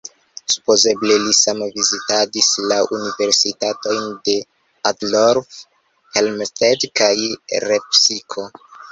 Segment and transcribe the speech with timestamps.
[0.51, 4.33] Supozeble li same vizitadis la Universitatojn de
[4.91, 5.59] Altdorf,
[6.15, 7.11] Helmstedt kaj
[7.73, 8.47] Lepsiko.